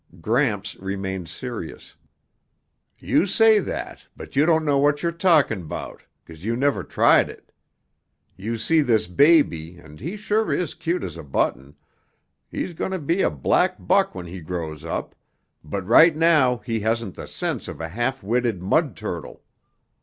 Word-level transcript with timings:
Gramps 0.19 0.75
remained 0.77 1.29
serious. 1.29 1.95
"You 2.97 3.27
say 3.27 3.59
that, 3.59 4.07
but 4.17 4.35
you 4.35 4.47
don't 4.47 4.65
know 4.65 4.79
what 4.79 5.03
you're 5.03 5.11
talking 5.11 5.67
'bout 5.67 6.01
'cause 6.25 6.43
you 6.43 6.55
never 6.55 6.83
tried 6.83 7.29
it. 7.29 7.51
You 8.35 8.57
see 8.57 8.81
this 8.81 9.05
baby 9.05 9.77
and 9.77 9.99
he 9.99 10.15
sure 10.17 10.51
is 10.51 10.73
cute 10.73 11.03
as 11.03 11.17
a 11.17 11.23
button 11.23 11.75
he's 12.49 12.73
going 12.73 12.89
to 12.93 12.97
be 12.97 13.21
a 13.21 13.29
black 13.29 13.75
buck 13.77 14.15
when 14.15 14.25
he 14.25 14.39
grows 14.39 14.83
up 14.83 15.13
but 15.63 15.85
right 15.85 16.15
now 16.15 16.57
he 16.65 16.79
hasn't 16.79 17.13
the 17.13 17.27
sense 17.27 17.67
of 17.67 17.79
a 17.79 17.89
half 17.89 18.23
witted 18.23 18.59
mud 18.59 18.95
turtle. 18.95 19.43